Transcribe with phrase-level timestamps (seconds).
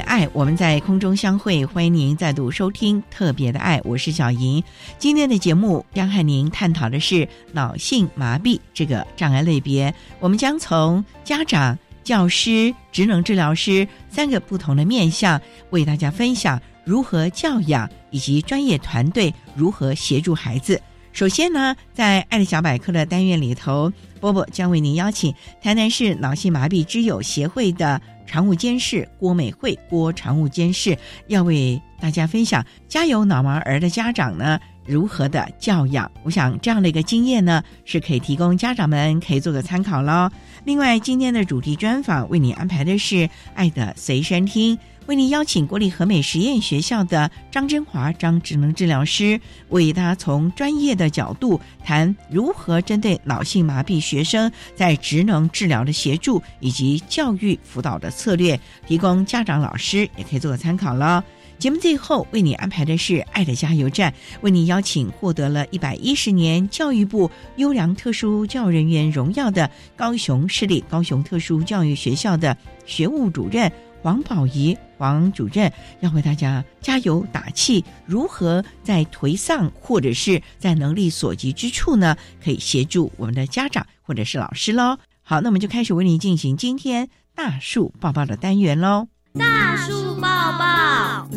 [0.00, 4.62] 爱，我们在空中相会，欢迎您再度收听《特别的爱》，我是小莹。
[4.98, 20.80] 今天的节目将和您探讨的是脑性麻痹这个障碍类别，我们将从家长、教师、职能治疗师三个不同的面向，为大家分享如何教养，以及专业团队如何协助孩子。
[21.12, 28.00] 首先呢，在爱的小百科的单元里头，波波将为您邀请台南市脑性麻痹之友协会的。
[28.26, 36.10] 常务监事郭美惠，郭常务监事要为大家分享家有脑盲儿的家长呢如何的教养。
[36.22, 40.30] 我想这样的一个经验呢是可以提供家长们可以做个参考喽。
[40.64, 44.76] 另外，今天的主题专访为你安排的是爱的随身听。
[45.06, 58.58] 为您邀请国立和美实验学校的张真华张职能治疗师，为大家从专业的角度谈如何针对脑性麻痹学生在职能治疗的协助以及教育辅导的策略，
[58.88, 61.24] 提供家长老师也可以做个参考了。
[61.56, 73.70] 节目最后为你安排的是爱的加油站，为你邀请获得了一百一十年教育部优良特殊教育人员荣耀的高雄市立高雄特殊教育学校的学务主任。
[74.06, 82.16] 王宝仪王主任要为大家加油打气，如何在颓丧或者是在能力所及之处呢？
[82.42, 84.96] 可以协助我们的家长或者是老师喽。
[85.22, 89.08] 好，那我们就开始为您进行今天大树抱抱的单元喽。
[89.34, 91.28] 大树抱抱，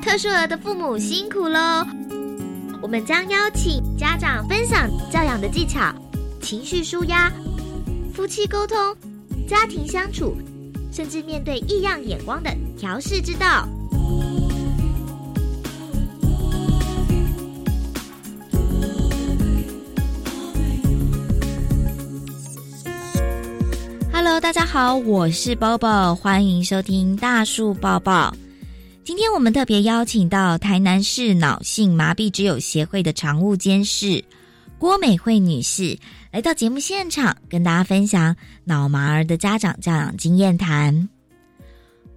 [0.00, 1.84] 特殊儿的父母辛苦喽！
[2.80, 5.92] 我们将邀请家长分享教养的技巧、
[6.40, 7.28] 情绪舒压、
[8.14, 9.11] 夫妻沟通。
[9.46, 10.36] 家庭相处，
[10.92, 13.68] 甚至面对异样眼光的调试之道。
[24.12, 28.34] Hello，大家好，我是包包，欢迎收听大树抱抱。
[29.04, 34.22] 今天我们特别邀请到台南市脑性麻痹之友协会的常务监事
[34.82, 35.96] 郭美惠女士。
[36.32, 38.34] 来到节目现场，跟大家分享
[38.64, 41.08] 脑麻儿的家长教养经验谈。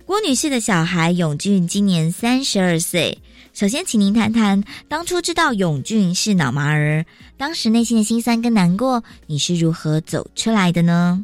[0.03, 3.19] 郭女士的小孩永俊今年三十二岁。
[3.53, 7.05] 首先，请您谈谈当初知道永俊是脑麻儿，
[7.37, 11.23] 当时内心的心酸跟难过，你是如何走出来的呢？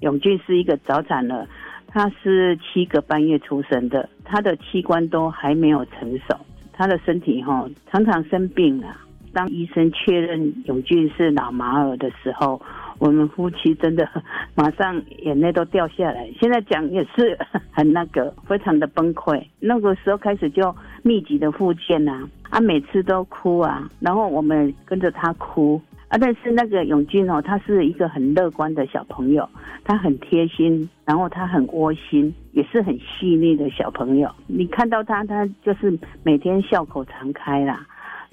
[0.00, 1.46] 永俊是一个早产了，
[1.86, 6.36] 他是七个半月出生的，他的器官都还没有成熟，
[6.72, 8.98] 他的身体哈常常生病啊。
[9.32, 12.60] 当医生确认永俊是脑麻儿的时候，
[12.98, 14.08] 我们夫妻真的
[14.54, 16.30] 马上眼泪都掉下来。
[16.40, 17.38] 现在讲也是
[17.70, 19.42] 很那个，非常的崩溃。
[19.58, 26.18] 那个时候开始就密集的复健啊，啊，每次都哭啊，然后我们跟着他哭啊。
[26.20, 29.48] 但是那个永俊哦，他是一个很乐观的小朋友，
[29.82, 34.30] 他很贴心，然后他很窝心，也是很细腻的小朋友。
[34.46, 37.86] 你看到他，他就是每天笑口常开啦。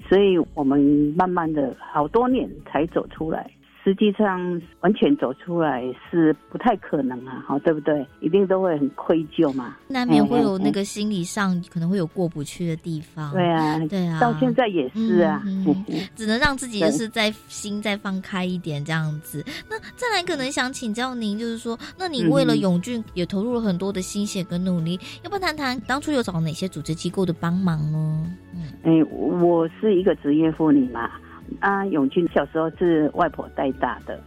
[0.08, 0.80] 所以我们
[1.16, 3.50] 慢慢的好多年才走出来。
[3.90, 8.06] 实际上，完全走出来是不太可能啊，好对不对？
[8.20, 13.32] 一定都会很愧疚嘛，难免会有那个心理上可能会有过不去的地方。
[13.32, 15.42] 对啊，对啊，到现在也是啊，
[16.14, 19.44] 只能让自己就是在心再放开一点这样子。
[19.68, 28.30] 那再来，可能想请教您，就是说，那你为了永俊也投入了很多的心血跟努力，要不要谈谈当初有找哪些组织机构的帮忙呢？
[28.54, 29.04] 嗯，哎，
[29.40, 31.10] 我是一个职业妇女嘛。
[31.58, 34.18] 啊，永俊小时候是外婆带大的，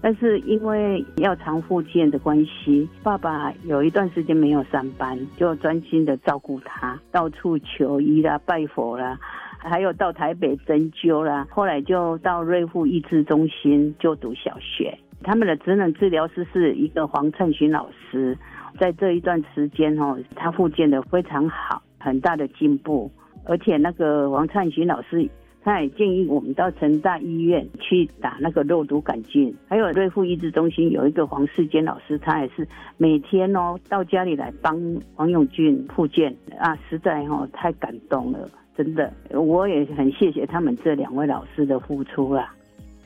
[0.00, 9.18] 但是因为要常复健的关系，爸爸有一段时间没有上班，就专心的照顾他，到处求医啦、拜佛啦，
[9.58, 11.46] 还有到台北针灸啦。
[11.50, 14.96] 后来就到瑞富益智中心就读小学。
[15.22, 18.36] 他们的职能治疗师是一个黄灿勋老师，
[18.78, 23.10] 在这一段时间哦，他复健的非常好，很大的进步。
[23.48, 25.28] 而且那个王灿勋老师。
[25.66, 32.66] 他也建议我们到成大医院去打那个肉毒杆菌，还有瑞富医治中心有一个黄世坚老师，他也是
[32.96, 34.80] 每天哦到家里来帮
[35.16, 42.54] 黄永俊复健啊，实在哈太感动了，真的，我也很谢谢他们这两位老师的付出啦。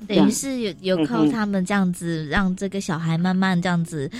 [0.07, 4.11] 等于是有有靠他们这样子，让这个小孩慢慢这样子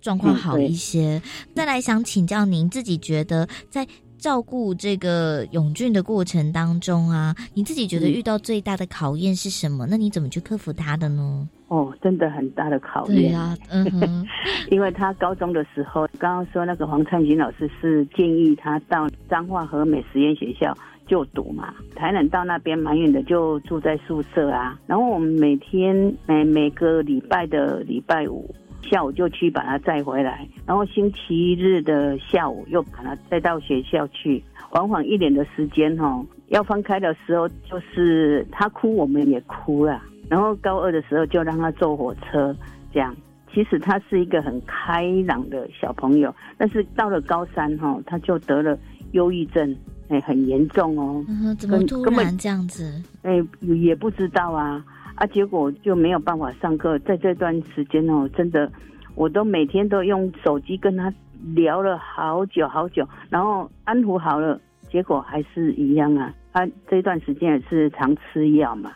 [0.00, 1.20] 状况好一些。
[1.52, 3.84] 再来想请教您自己觉得在。
[4.18, 9.86] 照顾这个永俊的过程当中啊，你自己觉得遇到最大的考验是什么？
[9.88, 11.48] 那你怎么去克服他的呢？
[11.68, 13.30] 哦，真的很大的考验。
[13.30, 14.26] 对啊，嗯，
[14.70, 20.76] 因为他高中的时候，刚刚说那个黄灿群老师是建议他到彰化和美实验学校
[21.06, 24.78] 就读嘛，台南到那边蛮远的，就住在宿舍啊。
[24.86, 28.54] 然后我们每天每每个礼拜的礼拜五。
[28.82, 36.24] 下午就去把他载回来，然后星期日的下午又把他带到学校去，缓缓一年的时间哈。
[36.48, 40.00] 要分开的时候，就是他哭，我们也哭了。
[40.30, 42.54] 然后高二的时候就让他坐火车，
[42.92, 43.14] 这样。
[43.52, 48.78] 其实他是一个很开朗的小朋友，但是到了高三哈，他就得了
[49.12, 49.76] 忧郁症，
[50.08, 51.24] 哎，很严重哦。
[51.28, 53.02] 嗯，怎么突然这样子？
[53.22, 54.84] 哎，也不知道啊。
[55.18, 56.96] 啊，结果就没有办法上课。
[57.00, 58.70] 在这段时间哦，真的，
[59.16, 61.12] 我都每天都用手机跟他
[61.56, 66.32] 聊了好久好久，然后安抚好了，结果还是一样啊。
[66.52, 68.92] 他这段时间也是常吃药嘛，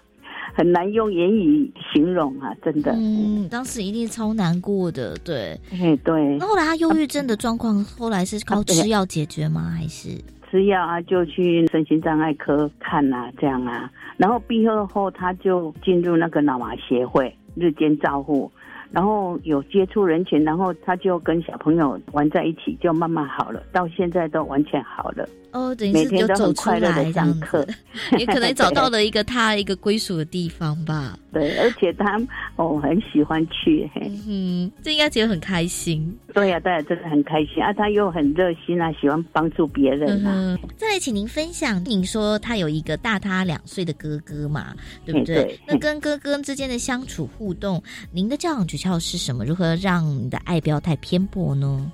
[0.55, 2.93] 很难用言语形容啊，真的。
[2.93, 5.59] 嗯，当时一定超难过的，对。
[5.73, 6.37] 哎，对。
[6.39, 9.63] 那后来他忧郁症的状况，后来是靠吃药解决吗？
[9.77, 10.11] 还是？
[10.53, 13.91] 吃药啊，就去身心障碍科看啊，这样啊。
[14.19, 18.53] 然后毕业后，他就进入那个脑麻协会日间照护。
[18.93, 23.62] 然后有接触人群，然后他就跟小朋友玩在一起，就慢慢好了。
[23.73, 25.29] 到现在都完全好了。
[25.53, 27.67] 哦，等于是就走出来上课，
[28.19, 31.19] 也可能找到了一个他一个归属的地方吧。
[31.31, 32.19] 对，而且他
[32.56, 33.91] 哦很喜欢去，
[34.27, 36.15] 嗯，这应该觉得很开心。
[36.33, 37.73] 对呀，对呀，真的很开心啊！
[37.73, 40.59] 他又很热心啊，喜欢帮助别人啊。
[40.77, 44.75] 再来，请您分享，您说他有一个大他两岁的哥哥嘛，
[45.05, 45.59] 对不对？
[45.67, 49.44] 那跟哥哥之间的相处互动，您的教养诀窍是什么？
[49.44, 51.90] 如何让你的爱不要太偏颇呢？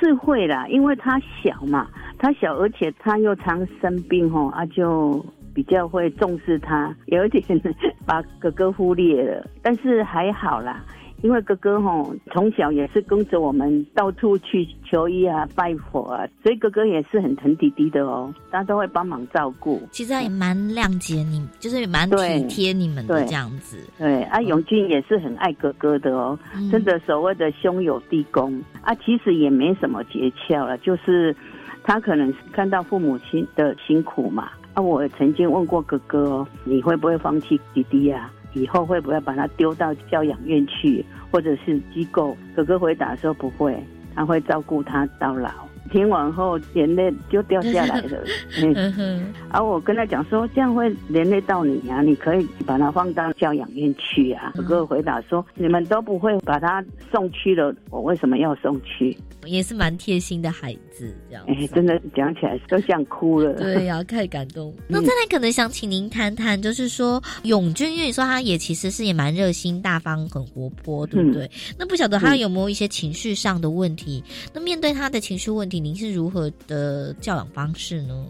[0.00, 1.86] 是会啦，因为他小嘛，
[2.18, 5.22] 他小，而且他又常生病吼，啊，就
[5.52, 7.44] 比较会重视他，有一点
[8.06, 10.82] 把哥哥忽略了，但是还好啦。
[11.22, 19.82] 因为哥哥吼从小也是跟着我们到处去求医啊、拜佛啊，所以哥哥也是很疼弟弟的哦，他都会帮忙照顾。
[19.90, 23.76] 其实他也蛮谅解你，就是蛮体贴你们的这样子。
[23.98, 26.38] 对啊，永俊也是很爱哥哥的哦，
[26.70, 31.36] 真的所谓的兄友弟恭啊，其实也没什么诀窍了，就是
[31.82, 34.50] 他可能是看到父母亲的辛苦嘛。
[34.72, 38.30] 啊，我曾经问过哥哥，哦你会不会放弃弟弟呀？
[38.52, 42.36] 以后会不会把他丢到教养院去，或者是机构？
[42.54, 43.82] 哥哥回答说不会，
[44.14, 45.50] 他会照顾他到老。
[45.90, 48.22] 听完后，眼泪就掉下来了。
[48.62, 54.52] 嗯，而我跟他讲说，这样会连累到你呀，你可以把他放到教养院去啊。
[54.54, 59.16] 哥哥回答说，你们都不会把他送去了，我为什么要送去？
[59.46, 61.44] 也是蛮贴心的孩子，这样。
[61.48, 63.54] 哎，真的讲起来都想哭了。
[63.54, 64.74] 对呀，太感动。
[64.88, 71.50] 那再来，可能想请您谈谈，就是说永俊，因为你说他也其实是也蛮热心、大方、很活泼，对不对？
[71.78, 74.22] 那不晓得他有没有一些情绪上的问题？
[74.52, 78.26] 那面对他的情绪问题，您是如何的教养方式呢？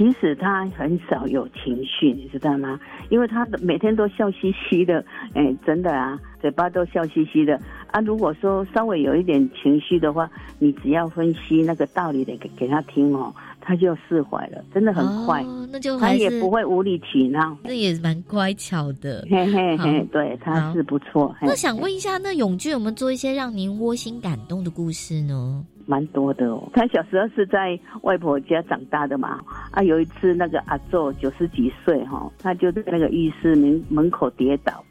[0.00, 2.80] 其实他很少有情绪，你知道吗？
[3.10, 5.04] 因为他每天都笑嘻嘻的，
[5.34, 8.00] 哎，真的啊，嘴巴都笑嘻嘻的啊。
[8.00, 13.30] 如果说稍微有一点情绪的话，你只要分析那个道理的给给他听哦，
[13.60, 15.44] 他就释怀了，真的很快。
[15.70, 19.26] 那就他也不会无理取闹，那也蛮乖巧的。
[19.30, 21.36] 嘿嘿嘿，对，他是不错。
[21.42, 25.62] 那想问一下，那永俊有没有做一些让您窝心感动的故事呢？
[25.90, 29.40] 蛮多的哦，他小时候是在外婆家长大的嘛，
[29.72, 34.84] 啊，有一次那个阿祖九十几岁哈，他就在那个浴室门门口跌倒，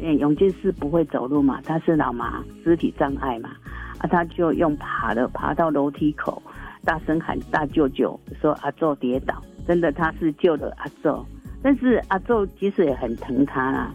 [0.00, 3.50] 嗯，永进是不会走路嘛，他是老麻肢体障碍嘛，
[3.98, 6.40] 啊，他就用爬的爬到楼梯口，
[6.84, 11.26] 大声喊大舅舅说阿祖跌倒，真的他是救了阿祖，
[11.64, 13.92] 但是阿祖其实也很疼他啦，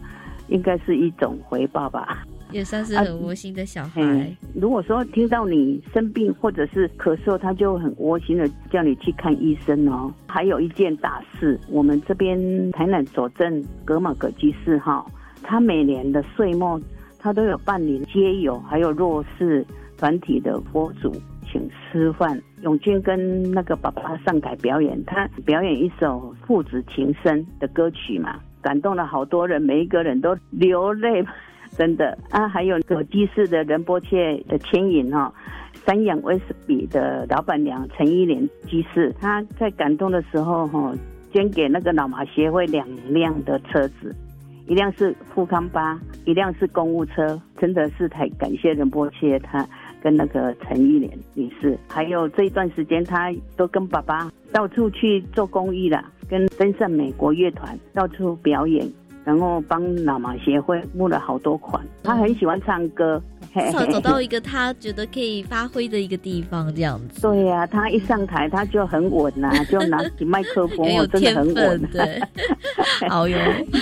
[0.48, 2.22] 应该是一种回报吧。
[2.52, 4.00] 也算是很窝心的小孩。
[4.02, 10.12] 嗯，如果说听到你生病或者是咳嗽，他就很窝心的叫你去看医生哦。
[10.26, 12.38] 还有一件大事，我们这边
[12.72, 15.04] 台南左镇格玛葛基寺哈，
[15.42, 16.80] 他每年的岁末，
[17.18, 19.64] 他都有办理街友还有弱势
[19.96, 21.12] 团体的佛祖
[21.50, 22.40] 请吃饭。
[22.62, 31.24] 永俊跟那个爸爸上台表演，他表演一首父子情深的歌曲嘛，感动了好多人，每一个人都流泪，
[31.80, 32.46] 真的啊。
[32.46, 35.32] 还有葛基寺的仁波切的牵引哈，
[35.86, 40.92] 三养威士比的老板娘陈依莲居士，她在感动的时候哈，
[41.32, 44.14] 捐给那个老马协会两辆的车子，
[44.66, 49.66] 一辆是富康巴，一辆是公务车，真的是太感谢仁波切他。
[50.02, 58.90] 跟那个陈玉莲女士，还有这一段时间，他都跟爸爸到处去做公益了，跟登上美国乐团到处表演，
[59.24, 61.84] 然后帮脑麻协会募了好多款。
[62.02, 63.20] 他很喜欢唱歌。
[63.52, 67.20] 至少找到一个他觉得可以发挥的一个地方，这样子。
[67.20, 71.82] 对呀，他一上台他就很稳呐， 就拿起麦克风，真的很稳。
[71.90, 72.20] 对，
[73.10, 73.36] 好哟。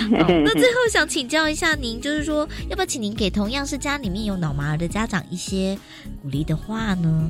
[0.09, 5.77] 那最后想请教一下您，就是说，要不要请您给同样是家里面有脑麻儿的家长一些
[6.23, 7.29] 鼓励的话呢？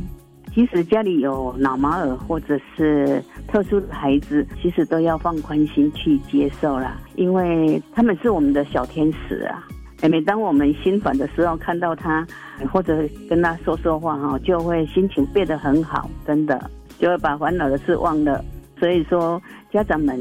[0.53, 9.65] 其实家里有脑麻儿或者是特殊的孩子，其实都要放宽心去接受啦，因为他们是我们的小天使啊。
[10.09, 12.25] 每当我们心烦的时候，看到他
[12.71, 18.43] 或者跟他说说话哈，就会心情变得很好，真的就会把烦恼的事忘了。
[18.79, 19.41] 所以说，
[19.71, 20.17] 家长们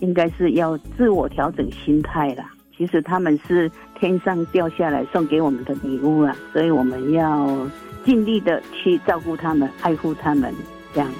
[0.00, 2.50] 应该是要自我调整心态啦。
[2.76, 3.70] 其实他们是
[4.00, 7.46] 天上掉下来送给我们的礼物啊，所以我们要
[8.04, 10.54] 尽力的去照顾他们、爱护他们，
[10.92, 11.10] 这样。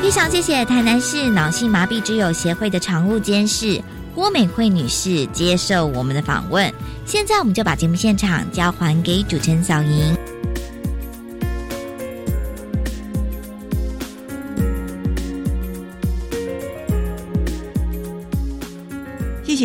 [0.00, 3.78] 非常谢谢台南市脑性麻痹之友协会的常务监事
[4.14, 6.72] 郭美惠女士接受我们的访问。
[7.04, 10.37] 现在我们就把节目现场交还给主持人小莹。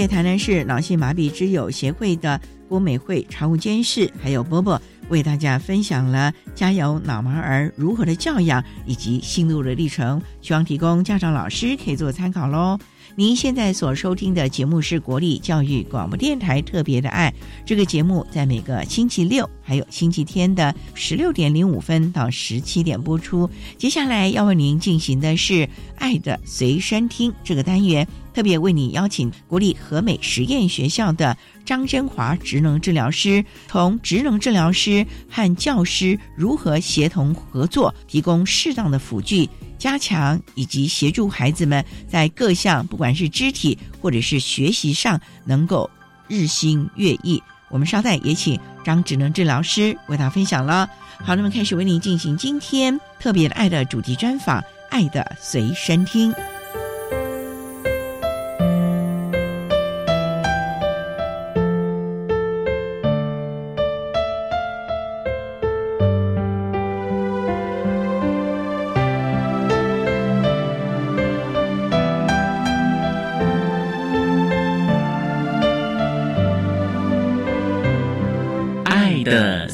[0.04, 4.82] 谢台南市脑性麻痹之友协会的郭美惠常务监事，还有波波。
[5.08, 12.78] 为大家分享了家有脑盲儿如何的教养以及心路的历程，希望提供家长老师可以做参考喽。
[13.16, 17.34] 您现在所收听的节目是国立教育广播电台特别的爱，
[17.66, 23.50] 这个节目在每个星期六还有星期天的十六点零五分到十七点播出。
[23.78, 28.06] 接下来要为您进行的是爱的随身听这个单元。
[28.34, 45.90] 特别为你邀请国立和美实验学校的张真华职能治疗师，同职能治疗师和教师如何协同合作，提供适当的辅具，加强以及协助孩子们在各项不管是肢体或者是学习上能够
[46.28, 47.42] 日新月异。
[47.70, 50.88] 我们稍待也请张职能治疗师为他分享了。
[51.20, 56.32] 好，那么开始为您进行今天特别爱的主题专访，《爱的随身听》。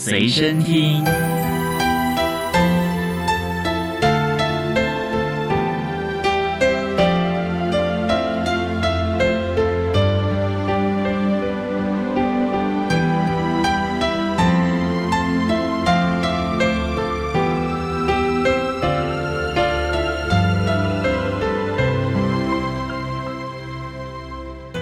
[0.10, 1.06] 随身听。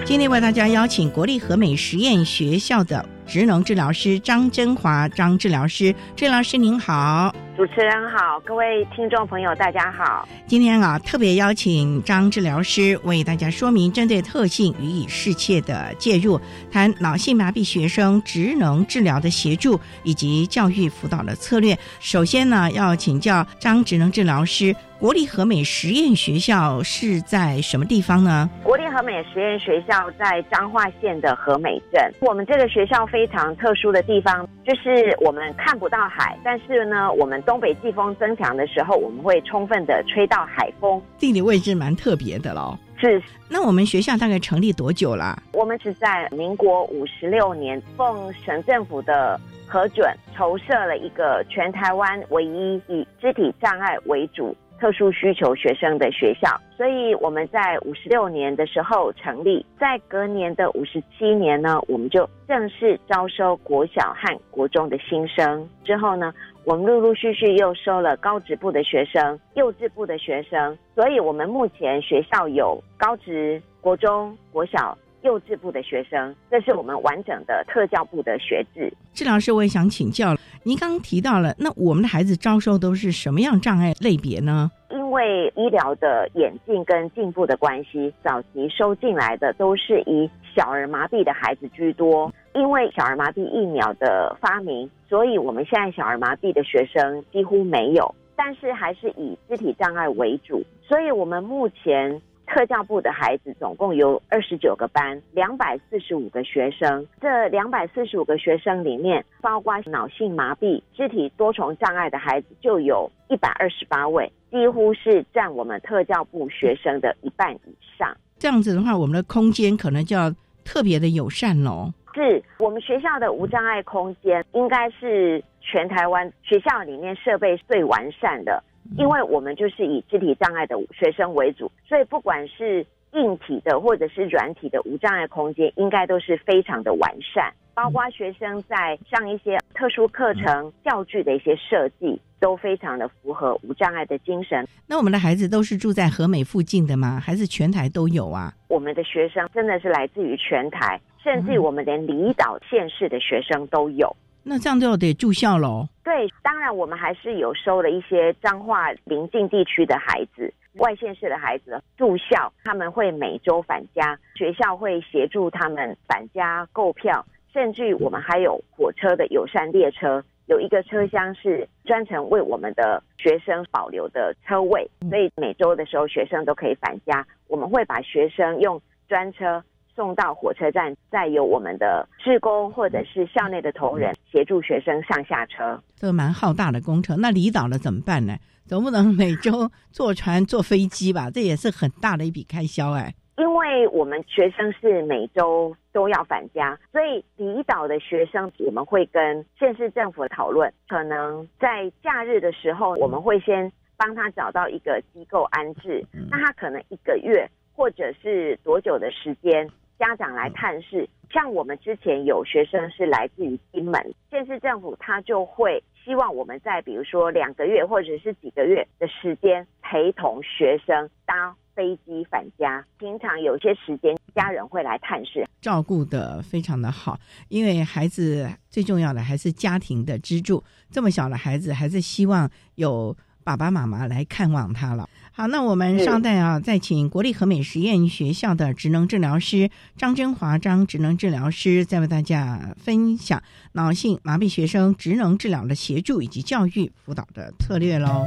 [0.06, 3.17] 今天为大家邀请国立和美实验学校的。
[3.28, 10.26] 职能治疗师张真华，张治疗师，治疗师您好，主持人好，各位听众朋友大家好。
[10.46, 16.40] 今天啊，特别邀请张治疗师为大家说明针对特性予以适切的介入，
[16.72, 21.78] 谈脑性麻痹学生职能治疗的协助以及教育辅导的策略。
[22.00, 24.74] 首先呢，要请教张职能治疗师。
[25.00, 28.50] 国立和美实验学校是在什么地方呢？
[28.64, 32.12] 国立和美实验学校在彰化县的和美镇。
[32.20, 41.00] 我们这个学校非常特殊的地方，就是我们看不到海，但是呢，我们东北季风增强的时候，我们会充分的吹到海风。
[41.16, 42.76] 地理位置蛮特别的喽。
[43.00, 43.22] 是。
[43.48, 45.40] 那我们学校大概成立多久了？
[45.52, 49.40] 我们是在民国五十六年，奉省政府的。
[49.70, 65.68] 核准筹设了一个全台湾唯一以肢体障碍为主特殊需求学生的学校，所以我们在五十六年的时候成立，在隔年的五十七年呢，我们就正式招收国小和国中的新生。
[65.84, 66.32] 之后呢，
[66.64, 74.96] 我们陆陆续续又收了高职部的学生、幼稚部的学生，所以我们目前学校有高职、国中、国小。
[75.22, 78.90] 幼稚部的学生，这是我们完整的特教部的学制。
[79.12, 84.70] 治老师，我也想请教，您刚刚提到了，那我们的孩子招收都是什么样障碍类别呢？
[84.90, 92.32] 因为医疗的演进跟进步的关系，早期收进来的都是以小儿麻痹的孩子居多。
[92.54, 100.62] 因为小儿麻痹疫苗的发明，所以我们现在小儿麻痹的学生几乎没有，但是还是以肢体障碍为主。
[100.82, 102.20] 所以我们目前。
[102.48, 107.06] 特教部的孩子总共有二十九个班，两百四十五个学生。
[107.20, 118.16] 这两百四十五个学生里面，包括脑性麻痹、肢体多重障碍的孩子就有一百二十八位，几乎是占我们特教部学生的一半以上。
[118.38, 121.92] 这样子的话，我们的空间可能就要特别的友善喽。
[122.14, 128.60] 是我们学校的无障碍空间，应该是全台湾学校里面设备最完善的。
[128.96, 137.52] 因为我们就是以肢体障碍的学生为主，所以不管是硬体的或者是软体的无障碍空间，应该都是非常的完善。
[137.74, 144.66] 包括学生在上一些特殊课程、教具的一些设计，都非常的符合无障碍的精神。
[144.88, 147.20] 那我们的孩子都是住在和美附近的吗？
[147.24, 148.52] 还是全台都有啊？
[148.66, 154.16] 我们的学生真的是来自于全台，甚至我们连离岛县市的学生都有。
[154.48, 155.86] 那这样就得住校喽。
[156.02, 179.62] 对，当然我们还是有收了一些彰化邻近地区的孩子、外县市的孩子住校，他们会每周返家，学校会协助他们返家购票，甚至我们还有火车的友善列车，有一个车厢是专程为我们的学生保留的车位，所以每周的时候学生都可以返家，我们会把学生用专车。
[179.98, 185.82] 送到火车站，再由我们的职工或者是校内的同仁协助学生上下车。
[185.96, 188.36] 这个蛮浩大的工程，那离岛了怎么办呢？
[188.64, 191.28] 总不能每周坐船、坐飞机吧？
[191.30, 193.12] 这也是很大的一笔开销哎。
[193.38, 206.06] 因为我们学生是每周都要返家，所以离岛的学生我们会跟县市政府讨论，可能在假日的时候，我们会先帮他找到一个机构安置。
[206.30, 209.68] 那他可能一个月或者是多久的时间？
[209.98, 222.84] 家长来探视，像我们之前有学生是来自于金门，县市政府他就会希望我们在比如说两个月或者是几个月的时间陪同学生搭飞机返家。
[222.98, 230.62] 平常有些时间家人会来探视，照顾的非常的好，因为孩子最重要的还是家庭的支柱。
[230.90, 235.08] 这么小的孩子，还是希望有爸爸妈妈来看望他了。
[235.38, 243.40] 好，那我们稍待啊，再请国立和美实验学校的职能治疗师张真华张职能治疗师，再为大家分享
[243.74, 248.26] 脑性麻痹学生职能治疗的协助以及教育辅导的策略喽。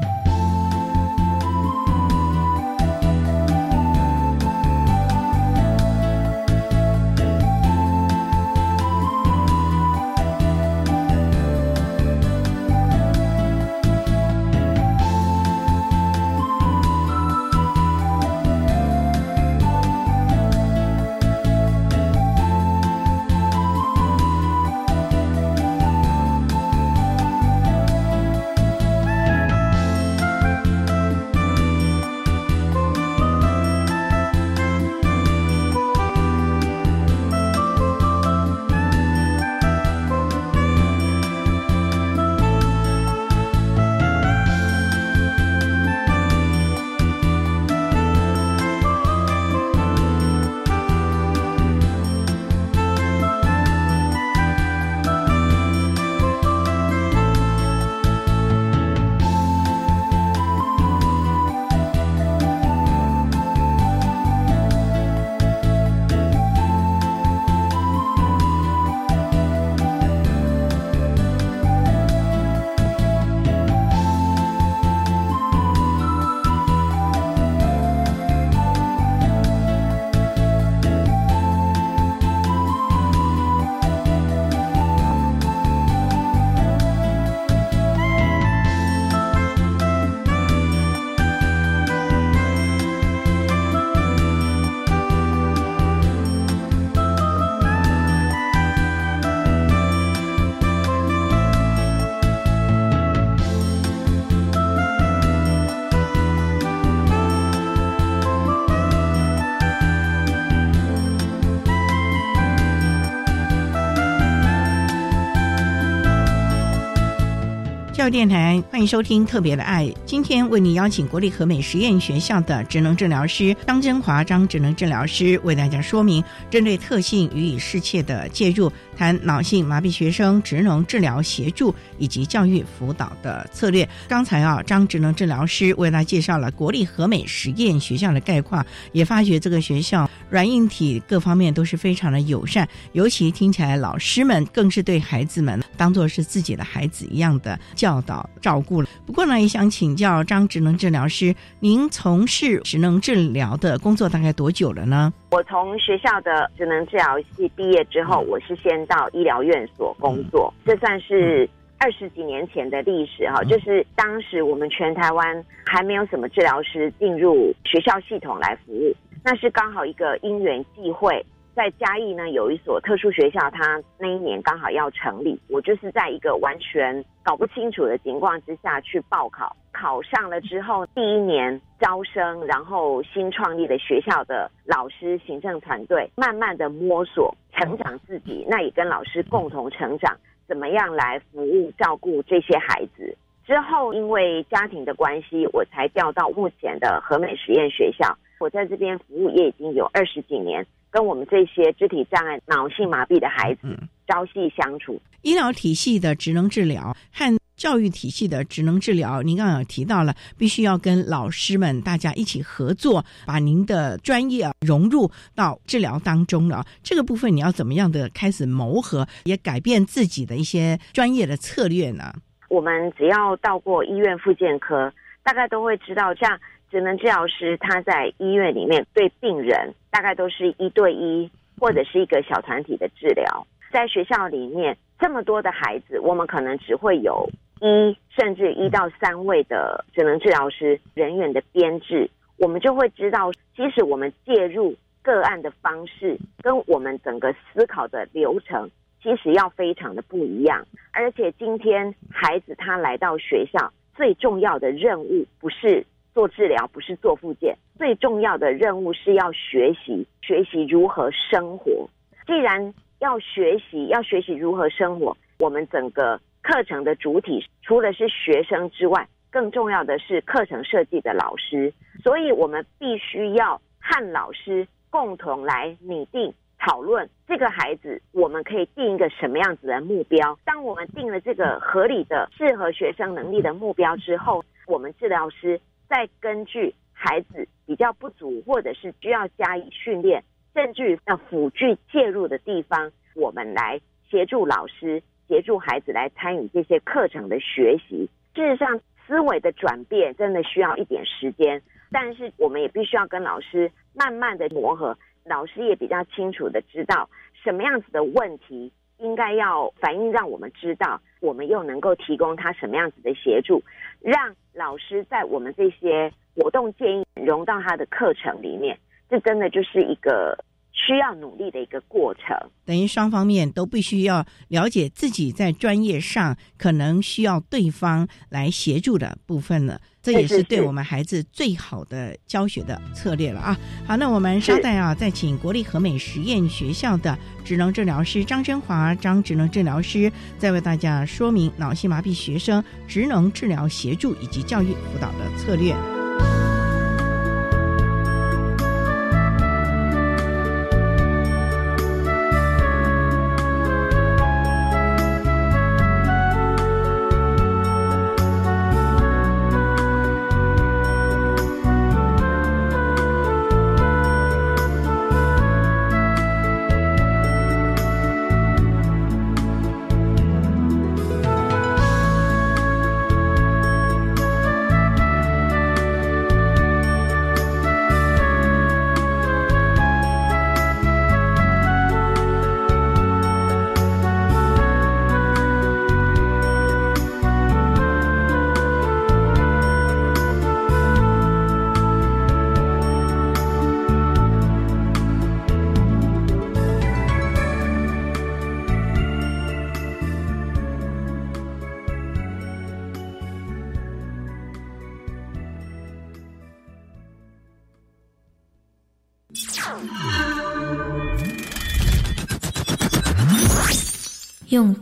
[118.02, 119.86] 教育电台，欢迎收听《特别的爱》。
[120.08, 133.90] 今天为你邀请国立和美实验学校的职能治疗师张真华张职能治疗师为大家说明针对特性予以适切的介入，谈脑性麻痹学生职能治疗协助以及教育辅导的策略。
[134.08, 147.60] 刚才啊，张职能治疗师为大家介绍了国立和美实验学校的概况，也发觉这个学校软硬体各方面都是非常的友善，尤其听起来老师们更是对孩子们当做是自己的孩子一样的。
[147.74, 148.88] 教导照顾了。
[149.04, 155.12] 不过呢，也想请教张职能治疗师，您从事职能治疗的工作大概多久了呢？
[155.32, 163.41] 我从学校的职能治疗系毕业之后，我是先到医疗院所工作，这算是二十几年前的历史哈。
[163.46, 171.26] 就是当时我们全台湾还没有什么治疗师进入学校系统来服务，那是刚好一个因缘际会。
[171.54, 190.16] 在嘉义呢，有一所特殊学校，它那一年刚好要成立，我就是在一个完全搞不清楚的情况之下去报考，考上了之后，第一年招生，然后新创立的学校的老师、行政团队，慢慢的摸索成长自己，那也跟老师共同成长，
[190.48, 193.18] 怎么样来服务照顾这些孩子？
[193.46, 200.66] 之后因为家庭的关系，我才调到目前的和美实验学校，我在这边服务也已经有二十几年。
[200.91, 203.67] 跟我们这些肢体障碍、脑性麻痹的孩子
[204.08, 216.65] 朝夕相处，医疗体系的职能治疗和教育体系的职能治疗，您刚刚有提到了，必须要跟老师们大家一起合作，把您的专业融入到治疗当中了。
[216.84, 222.12] 这个部分你要怎么样的开始谋合，也改变自己的一些专业的策略呢？
[222.49, 224.91] 我们只要到过医院复健科，
[225.23, 226.38] 大概都会知道这样。
[226.71, 244.73] 职能治疗师他在医院里面对病人大概都是一对一或者是一个小团体的治疗，在学校里面这么多的孩子，我们可能只会有一甚至一到三位的职能治疗师人员的编制，我们就会知道，即使我们介入
[245.04, 248.71] 个案的方式跟我们整个思考的流程，
[249.04, 250.65] 其实要非常的不一样。
[250.93, 255.86] 而且今天孩子他来到学校，最重要的任务不是。
[256.13, 261.89] 做治疗不是做复健，最重要的任务是要学习，学习如何生活。
[262.28, 271.74] 既然要学习，要学习如何生活，我们整个课程的主体除了是学生之外，更重要的是课程设计的老师。
[272.04, 280.38] 所以，我们必须要和老师共同来拟定、讨论这个孩子，我们可以定一个什么样子的目标。
[280.43, 285.60] 当我们定了这个合理的、适合学生能力的目标之后，我们治疗师。
[285.91, 290.23] 再根据孩子比较不足，或者是需要加以训练，
[290.54, 298.10] 甚至要辅具介入的地方，我们来协助老师，协助孩子来参与这些课程的学习。
[298.34, 307.10] 事实上，思维的转变真的需要一点时间，但是我们也必须要跟老师慢慢的磨合，老师也比较清楚的知道
[307.43, 313.64] 什么样子的问题应该要反映，让我们知道，我们又能够提供他什么样子的协助，
[314.02, 314.36] 让。
[314.54, 318.78] 老师在我们这些活动建议融到他的课程里面，
[319.10, 320.38] 这真的就是一个
[320.86, 322.36] 需要努力的一个过程。
[322.65, 329.80] 等于双方面都必须要了解自己在专业上可能需要对方来协助的部分了。
[330.02, 333.56] 这也是对我们孩子最好的教学的策略了啊！
[333.86, 337.15] 好，那我们稍待啊，再请国立和美实验学校的
[337.46, 346.01] 职能治疗师张真华张职能治疗师，再为大家说明脑性麻痹学生职能治疗协助以及教育辅导的策略。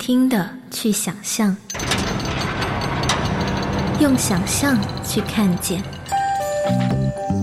[0.10, 1.56] 听的去想象，
[4.00, 4.76] 用想象
[5.08, 5.84] 去看见。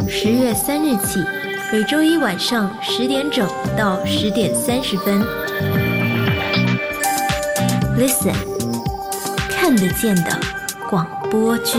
[0.08, 1.24] 十月三日起，
[1.72, 3.48] 每周一晚上十点整
[3.78, 5.22] 到十点三十分
[7.96, 8.34] ，Listen，
[9.48, 10.36] 看得见的
[10.90, 11.78] 广播剧。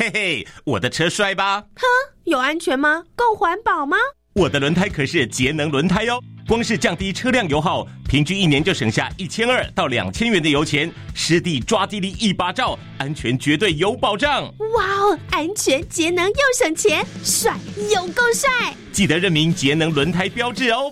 [0.00, 1.60] 嘿嘿，我的车帅吧？
[1.76, 1.84] 哼，
[2.24, 3.04] 有安全吗？
[3.14, 3.98] 够环保吗？
[4.32, 10.90] 我的轮胎可是节能轮胎哦，光是降低车辆油耗，平均一年就省下一千二到两千元的油钱。
[11.12, 14.44] 湿地抓地力一把照，安全绝对有保障。
[14.74, 17.54] 哇哦，安全节能又省钱，帅
[17.94, 18.74] 又够帅！
[18.92, 20.90] 记得认明节能轮胎标志哦。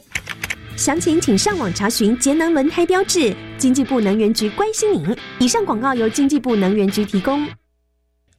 [0.76, 3.34] 详情请上网查询节能轮胎标志。
[3.56, 5.16] 经济部能源局关心您。
[5.38, 7.48] 以上广告由经济部能源局提供。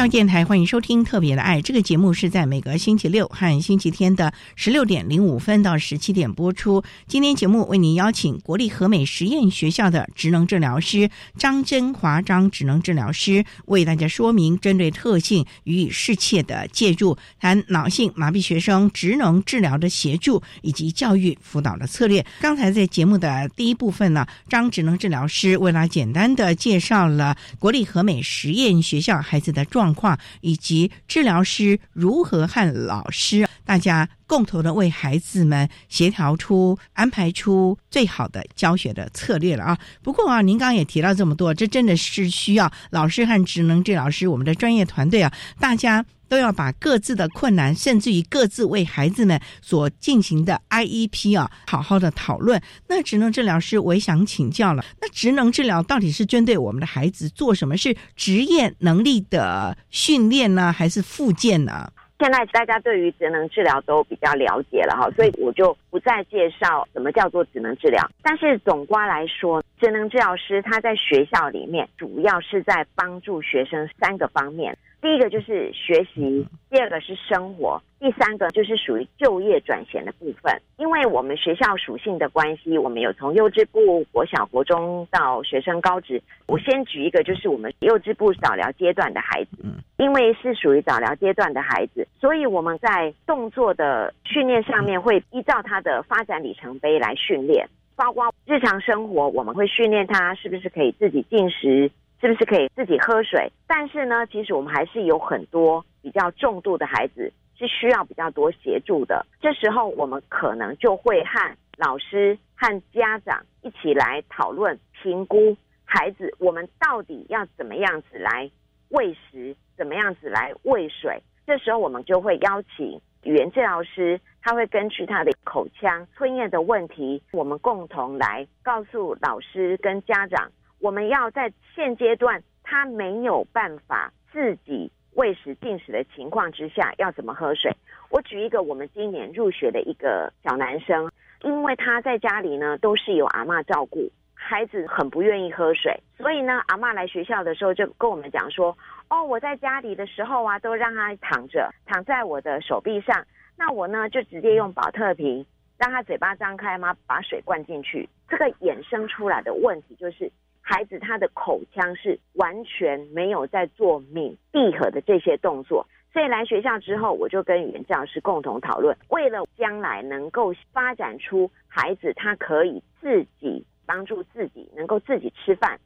[0.00, 6.82] 教电台欢迎收听《特别的爱》这个节目，是在每个星期六和星期天的十六点零五分到十七点播出。
[7.06, 22.24] 今天节目为您邀请国立和美实验学校的职能治疗师张真华张职能治疗师，为大家说明针对特性予以适切的介入，谈脑性麻痹学生职能治疗的协助以及教育辅导的策略。
[22.40, 29.89] 刚才在节目的第一部分呢，张职能治疗师为了简单的介绍了国立和美实验学校孩子的状。
[29.94, 39.78] 况以及治疗师如何和老师大家共同的为孩子们协调出安排出最好的教学的策略了啊！
[40.02, 46.04] 不过啊，您刚刚也提到这么多，这真的是需要老师和职能治疗师我们的专业团队啊，大家。
[46.28, 52.62] 都要把各自的困难，甚至于各自为孩子们所进行的 IEP 啊，好好的讨论。
[52.86, 54.84] 那职能治疗师，我也想请教了。
[55.00, 57.76] 那职能治疗到底是针对我们的孩子做什么？
[57.76, 61.90] 是职业能力的训练呢，还是复健呢？
[62.20, 68.06] 现在大家对于职能治疗都比较了解了哈，所以我就不再介绍什么叫做职能治疗。
[68.22, 74.76] 但是总瓜来说，职能治疗师他在学校里面主要是在帮助学生三个方面。
[75.00, 80.54] 第一个就是学习，第二个是生活，第三个就是属于就业转型的部分。
[80.76, 86.22] 因为我们学校属性的关系，我们有从幼稚部、国小、国中到学生高职。
[86.46, 89.56] 我先举一个，就是我们幼稚部早疗阶段的孩子，
[89.96, 101.90] 因为是属于早疗阶段的孩子，所以我们在动作的训练上面会依照他的发展里程碑来训练，包括日常生活，我们会训练他是不是可以自己进食。
[102.20, 103.50] 是不是可以自己喝水？
[103.66, 109.24] 但是呢，其实我们还是有很多比较重度的孩子是需要比较多协助的。
[109.40, 118.50] 这时候，我们可能就会和老师和家长一起来讨论、评估孩子，我们到底要怎么样子来
[118.90, 121.22] 喂食，怎么样子来喂水。
[121.46, 130.52] 这时候，我们就会邀请语言治疗师，他会根据他的口腔吞咽的问题，我们共同来告诉老师跟家长。
[130.80, 137.70] 我们要在现阶段他没有办法自己喂食进食的情况之下，要怎么喝水？
[138.08, 141.10] 我举一个我们今年入学的一个小男生，
[141.42, 148.76] 因为他在家里呢都是由阿妈照顾，孩子很不愿意喝水，所以呢阿妈来学校的时候就跟我们讲说
[149.10, 155.44] ：“哦，我在家里的时候啊，都让他躺着，躺在我的手臂上，那我呢就直接用保特瓶
[155.76, 158.08] 让他嘴巴张开嘛，把水灌进去。
[158.28, 175.78] 这个衍生出来的问题就是。”孩子他的口腔是完全没有在做抿闭合的这些动作，所以来学校之后，我就跟语言教师共同讨论，为了将来能够发展出孩子他可以自己帮助自己，能够自己吃饭，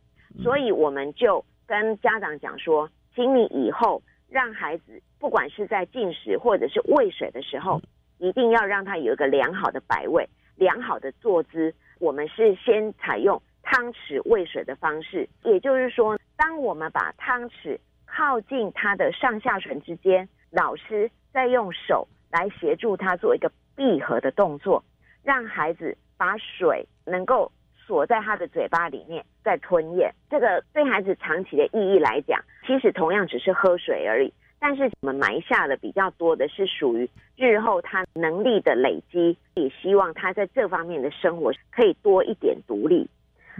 [0.43, 7.81] 所以我们就跟家长讲说，请你以后让孩子不管是在进食或者是喂水的时候，
[8.19, 11.75] 一定要让他有一个良好的摆位、良好的坐姿。
[12.01, 24.85] 我们是先采用汤匙喂水的方式，也就是说，当我们把汤匙靠近他的上下唇之间，老师再用手来协助他做一个闭合的动作，
[25.24, 30.14] 让孩子把水能够锁在他的嘴巴里面再吞咽。
[30.31, 34.33] 这个对孩子长期的意义来讲，其实同样只是喝水而已。
[34.61, 43.07] 但是我们埋下的比较多的是属于日后他能力的累积，也希望他在这方面的生活可以多一点独立。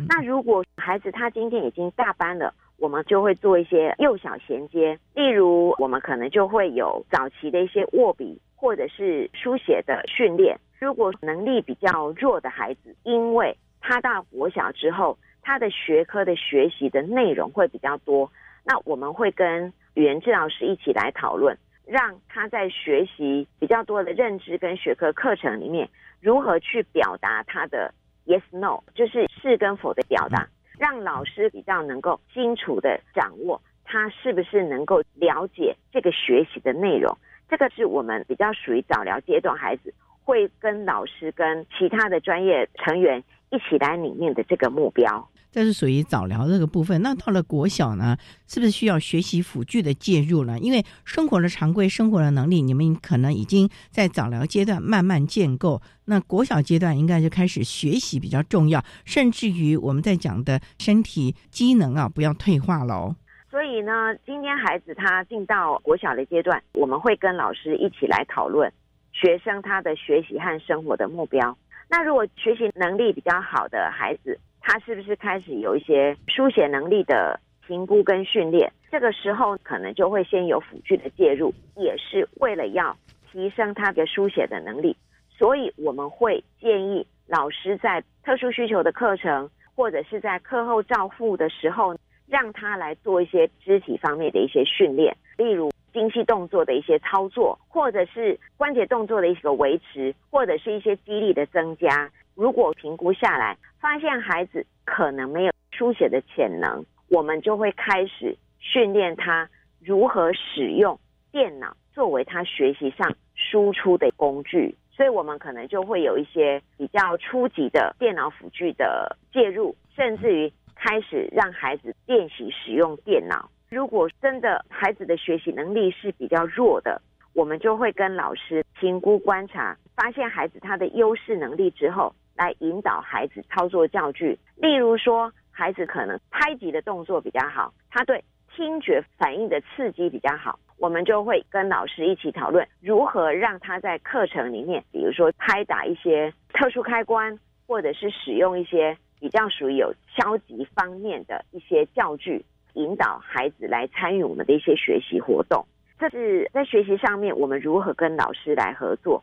[0.09, 10.59] 那如果孩子他今天已经大班了，我们就会做一些幼小衔接，例如我们可能就会有早期的一些握笔或者是书写的训练。
[10.81, 18.31] 如果能力比较弱的孩子，因为他到国小之后，他的学科的学习的内容会比较多，
[18.65, 25.89] 那我们会跟语言治疗师一起来讨论，让他在学习比较多的认知跟学科课程里面，
[26.21, 27.95] 如何去表达他的
[28.27, 37.17] yes no，就是是跟否的表达，让老师比较能够清楚的掌握他是不是能够了解这个学习的内容。
[37.49, 39.93] 这个是我们比较属于早疗阶段孩子
[40.25, 45.29] 会跟老师跟其他的专业成员一起来里面的这个目标。
[45.55, 47.01] 这是属于早疗这个部分。
[47.01, 48.17] 那到了国小呢，
[48.49, 50.59] 是不是需要学习辅具的介入呢？
[50.59, 55.81] 因为生活的常规、生活的能力，你们可能已经在早疗阶段慢慢建构。
[56.07, 63.15] 那国小阶段应该就开始学习比较重要，甚至于我们在讲的身体机能啊，不要退化喽。
[63.49, 68.73] 所以呢，今天孩子他进到国小的阶段，我们会跟老师一起来讨论
[69.13, 71.57] 学生他的学习和生活的目标。
[71.89, 74.37] 那如果学习能力比较好的孩子，
[74.67, 78.73] 他是不是开始有一些书写能力的评估跟训练？
[78.91, 82.97] 这个时候可能就会先有辅具的介入，也是为了要
[83.31, 84.97] 提升他的书写的能力。
[85.29, 91.95] 所以我们会建议老师在特殊需求的课程，或者是在课后照护的时候，
[92.27, 102.11] 让他来做一些肢体方面的一些训练，例如精细动作的一些操作，或者是关节动作的一个维持，或者是一些肌力的增加。
[102.35, 109.49] 如果评估下来，发现孩子可能没有书写的潜能，我们就会开始训练他
[109.81, 110.99] 如何使用
[111.31, 114.75] 电脑作为他学习上输出的工具。
[114.91, 123.49] 所以，我们可能就会有一些比较初级的电脑辅具的介入，甚至于开始让孩子练习使用电脑。
[123.71, 127.01] 如果真的孩子的学习能力是比较弱的，
[127.33, 132.13] 我们就会跟老师评估观察，发现孩子他的优势能力之后。
[132.37, 138.23] 来引导孩子操作教具，例如说，孩子可能拍击的动作比较好，他对
[138.55, 152.45] 听觉反应的刺激比较好，我们就会跟老师一起讨论如何让他在课程里面，比如说拍打一些特殊开关，或者是使用一些比较属于有消极方面的一些教具，
[152.75, 155.65] 引导孩子来参与我们的一些学习活动。
[155.99, 159.23] 这是在学习上面，我们如何跟老师来合作。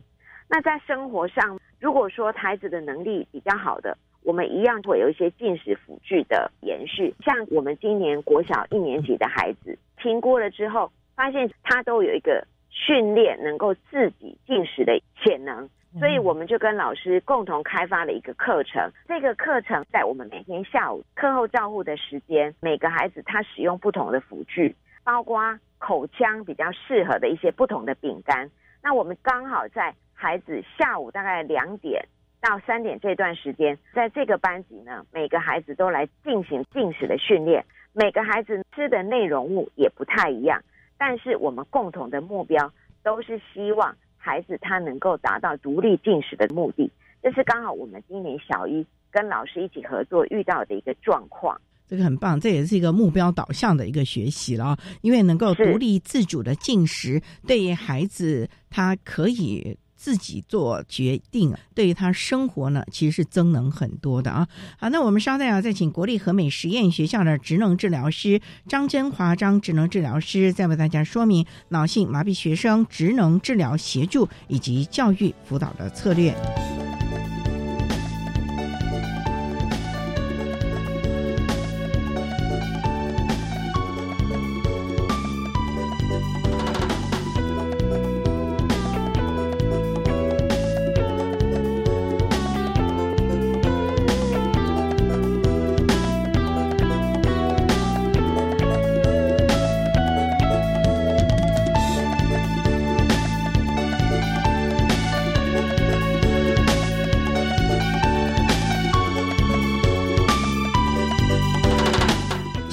[0.53, 7.15] 那在生活上，如果说孩子的能力比较好的，我们一样会有一些进食辅具的延续。
[7.23, 18.91] 像我们今年国小一年级的孩子评估了之后，发现他都有一个训练能够自己进食的潜能，所以我们就跟老师共同开发了一个课程。
[19.07, 28.51] 这个课程在我们每天下午课后照护的时间，每个孩子他使用不同的辅具，包括口腔比较适合的一些不同的饼干。
[28.83, 29.95] 那我们刚好在。
[30.21, 31.99] 孩子下午大概两点
[32.39, 37.65] 到三点这段时间，在这个班级呢，每个孩子都来进行进食的训练。
[37.91, 40.61] 每个孩子吃的内容物也不太一样，
[40.95, 46.91] 但是我们共同的目标都是希望孩子他能够达到独立进食的目的。
[47.23, 51.59] 这是刚好我们今年小一跟老师一起合作遇到的一个状况。
[51.87, 59.75] 这个很棒，这也是一个目标导向的一个学习了，因为能够独立自主的进食，对于孩子他可以。
[60.01, 64.47] 自己做决定，对于他生活呢，其实是增能很多的啊。
[64.79, 76.35] 好，那我们稍待啊，再请国立和美实验学校的职能治疗师张真华张职能治疗师，再为大家说明脑性麻痹学生职能治疗协助以及教育辅导的策略。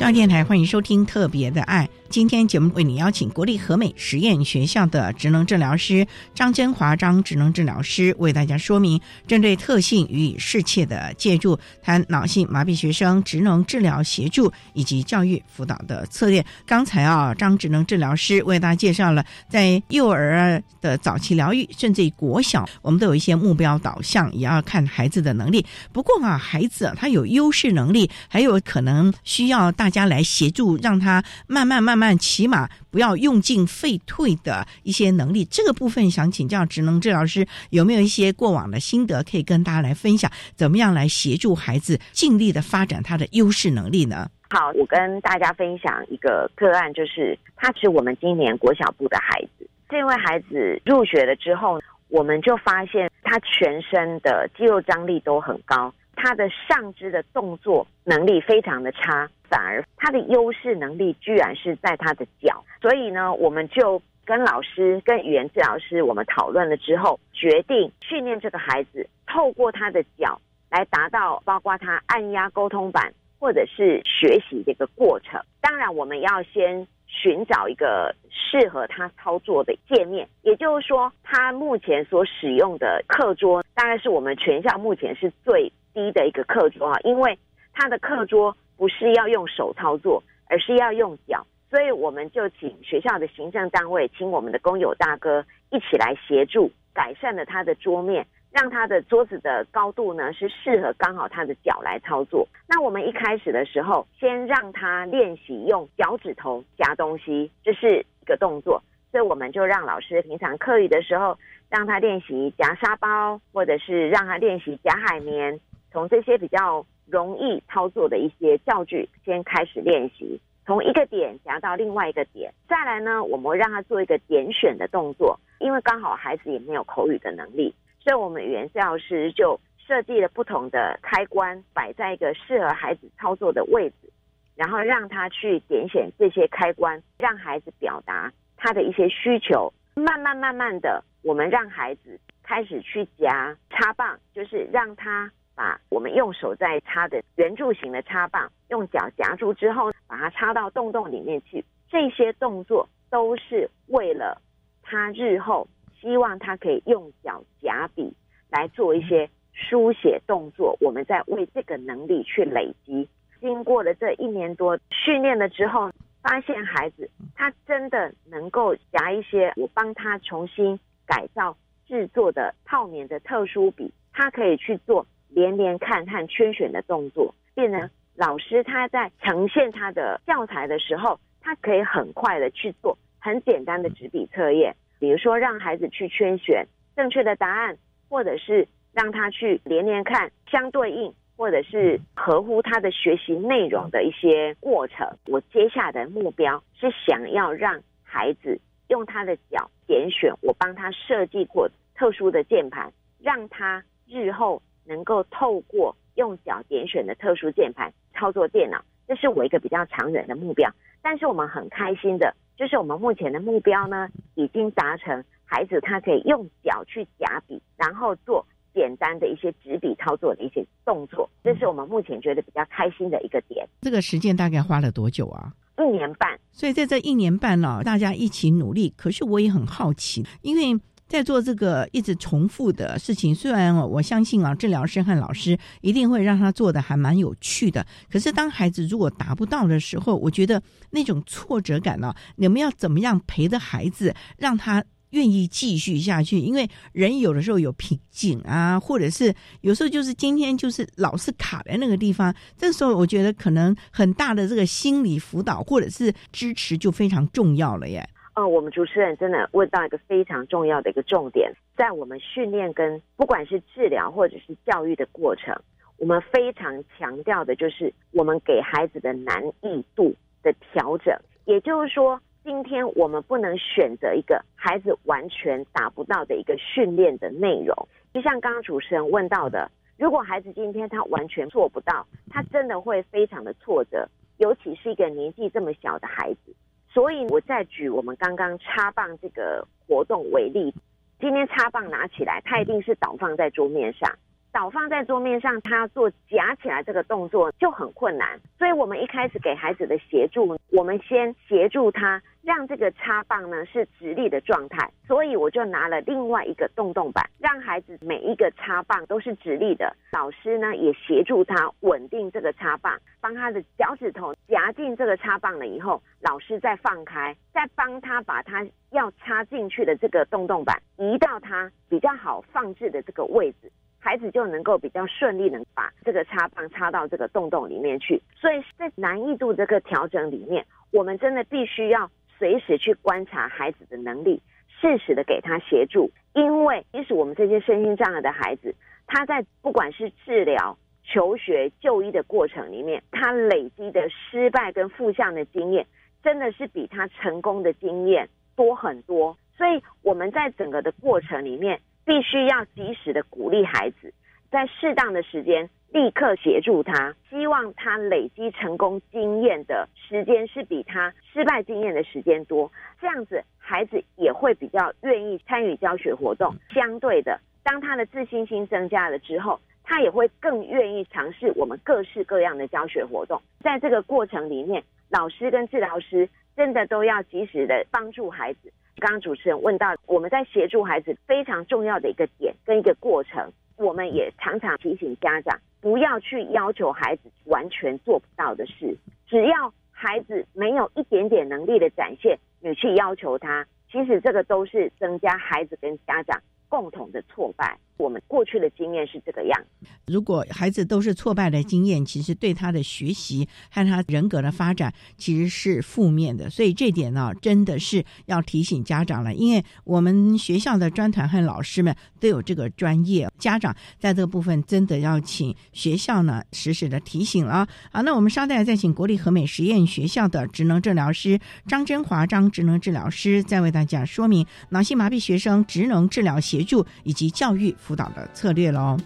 [0.09, 1.85] 上电台，欢迎收听《特别的爱》。
[2.09, 16.43] 今天节目为你邀请国立和美实验学校的职能治疗师张真华张职能治疗师为大家说明，针对特性予以适切的介入，谈脑性麻痹学生职能治疗协助以及教育辅导的策略。
[16.65, 25.67] 刚才啊，张职能治疗师为大家介绍了在幼儿的早期疗愈，甚至于国小，我们都有一些目标导向，也要看孩子的能力。
[25.93, 31.99] 不过啊，孩子他有优势能力，还有可能需要大家家来协助，让他慢慢慢。
[31.99, 35.45] 慢，起码不要用尽废退的一些能力。
[35.45, 40.31] 这个部分想请教职能治疗师，有没有一些过往的心得可以跟大家来分享？
[40.55, 44.31] 怎么样来协助孩子尽力的发展他的优势能力呢？
[44.51, 49.69] 好，我跟大家分享一个个案，就是他是我们今年国小部的孩子。
[49.89, 51.81] 这位孩子入学了之后，
[52.11, 55.93] 我们就发现他全身的肌肉张力都很高。
[56.21, 62.65] 他的上肢的动作能力非常的差，反而他的优势能力居然是在他的脚。
[62.83, 70.41] 所以呢，我们就跟老师、跟语言治疗师我们讨论了之后，决定训练这个孩子，透过他的脚
[70.71, 75.41] 来达到包括他按压沟通板或者是学习这个过程。
[75.61, 85.73] 当然，我们要先寻找一个适合他操作的界面，也就是说，他目前所使用的课桌大概是我们全校目前是最。
[85.95, 87.39] 低的一个课桌啊，因为
[87.73, 102.47] 他的课桌不是要用手操作，而是要用脚，所以我们就请学校的行政单位，请我们的工友大哥一起来协助，改善了他的桌面，让他的桌子的高度呢是适合刚好他的脚来操作。
[102.67, 111.37] 那我们一开始的时候，先让他练习用脚趾头夹东西，这是一个动作，所以我们就让老师平常课余的时候，
[111.69, 115.61] 让他练习夹沙包，或者是让他练习夹海绵。
[115.91, 134.13] 从这些比较容易操作的一些教具先开始练习，从一个点夹到另外一个点，再来呢，我们会让他做一个点选的动作，因为刚好孩子也没有口语的能力，所以我们语言教师就设计了不同的开关，摆在一个适合孩子操作的位置，
[134.55, 145.33] 然后让他去点选这些开关，让孩子表达他的一些需求，慢慢慢慢的，我们让孩子开始去夹插棒，就是让他。
[145.59, 151.65] 把我们用手在插的圆柱形的插棒，用脚夹住之后，把它插到洞洞里面去。
[151.91, 154.41] 这些动作都是为了
[154.85, 155.67] 他日后
[156.01, 158.15] 希望他可以用脚夹笔
[158.49, 160.77] 来做一些书写动作。
[160.81, 163.09] 我们在为这个能力去累积。
[163.41, 165.91] 经过了这一年多训练了之后，
[166.23, 171.57] 发现孩子他真的能够夹一些我帮他重新改造
[171.89, 175.05] 制作的泡棉的特殊笔，他可以去做。
[175.29, 186.67] 连连看和圈选的动作，变成老师他在呈现他的教材的时候，他可以很快的去做很简单的纸笔测验，比如说让孩子去圈选
[186.97, 187.77] 正确的答案，
[188.09, 195.07] 或者是让他去连连看相对应，或者是合乎他的学习内容的一些过程。
[195.27, 204.61] 我接下来的目标是想要让孩子用他的脚点选我帮他设计过特殊的键盘，让他日后。
[204.89, 210.69] 能够透过用脚点选的特殊键盘操作电脑，这是我一个比较长远的目标。
[211.01, 215.23] 但是我们很开心的，就是我们目前的目标呢，已经达成。
[215.51, 223.67] 孩子他可以用脚去夹笔，然后做简单的一些纸笔操作的一些动作，这是我们目前觉得比较开心的一个点。
[223.81, 225.55] 这个时间大概花了多久啊？
[225.79, 226.39] 一年半。
[226.53, 228.93] 所以在这一年半呢，大家一起努力。
[228.95, 230.79] 可是我也很好奇，因为。
[231.09, 237.87] 在做这个一直重复的事情，虽然我相信啊，治疗师和老师一定会让他做的还蛮有趣的。
[238.11, 246.39] 可是当孩子如果达不到的时候，我觉得那种挫折感呢，你们要怎么样陪着孩子，让他愿意继续下去？
[246.39, 258.07] 因为人有的时候有瓶颈啊，或者是有时候就是今天就是老是卡在那个地方，这时候我觉得可能很大的这个心理辅导或者是支持就非常重要了耶。
[258.39, 265.61] 哦，我们主持人真的问到一个非常重要的一个重点，在我们训练跟不管是治疗或者是教育的过程，
[265.97, 270.15] 我们非常强调的就是我们给孩子的难易度
[270.45, 271.13] 的调整。
[271.47, 277.75] 也就是说，今天我们不能选择一个孩子完全达不到的一个训练的内容。
[278.15, 279.69] 就像刚刚主持人问到的，
[279.99, 286.55] 如果孩子今天他完全做不到，他真的会非常的挫折，尤其是一个年纪这么小的孩子。
[286.91, 290.75] 所以，我再举我们刚刚插棒这个活动为例，
[291.21, 294.11] 今天插棒拿起来，它一定是倒放在桌面上。
[294.51, 298.41] 倒放在桌面上，它做夹起来这个动作就很困难。
[298.59, 304.91] 所以我们一开始给孩子的协助，我们先协助他让这个插棒呢是直立的状态。
[305.07, 309.95] 所以我就拿了另外一个洞洞板，让孩子每一个插棒都是直立的。
[310.11, 323.71] 老师呢也协助他稳定这个插棒，帮他的脚趾头夹进这个插棒了以后，老师再放开，再帮他把他要插进去的这个洞洞板移到他比较好放置的这个位置。
[324.01, 332.09] 孩子就能够比较顺利的把这个插棒插到这个洞洞里面去，所以在难易度这个调整里面，我们真的必须要
[332.39, 334.41] 随时去观察孩子的能力，
[334.81, 336.11] 适时的给他协助。
[336.35, 338.75] 因为即使我们这些身心障碍的孩子，
[339.07, 345.87] 他在不管是治疗、求学、就医的过程里面，他累积的失败跟负向的经验，
[346.23, 349.37] 真的是比他成功的经验多很多。
[349.57, 351.81] 所以我们在整个的过程里面。
[352.09, 354.15] 必须要及时的鼓励孩子，
[354.51, 362.71] 在适当的时间立刻协助他，希望他累积成功经验的时间是比他失败经验的时间多，
[363.01, 366.55] 这样子孩子也会比较愿意参与教学活动。
[366.75, 373.41] 相对的，当他的自信心增加了之后，他也会更愿意尝试我们各式各样的教学活动。
[373.61, 378.71] 在这个过程里面，老师跟治疗师真的都要及时的帮助孩子。
[378.99, 397.79] 刚刚主持人问到，我们在协助孩子非常重要的一个点跟一个过程，我们也常常提醒家长不要去要求孩子完全做不到的事，只要孩子没有一点点能力的展现，你去要求他，其实这个都是增加孩子跟家长共同的挫败。
[397.97, 399.61] 我们过去的经验是这个样。
[400.07, 406.49] 如果孩子都是挫败的经验，其实对他的学习和他人格的发展其实是负面的。
[406.49, 409.35] 所以这点呢，真的是要提醒家长了。
[409.35, 417.67] 因为我们学校的专团和老师们都有这个专业，家长在这个部分真的要请学校呢实时的提醒了。
[417.91, 427.75] 好，那我们稍待再请国立和美实验学校的职能治疗师张真华张职能治疗师再为大家说明脑性麻痹学生职能治疗协协助以及教育。
[427.79, 428.97] 辅导的策略喽。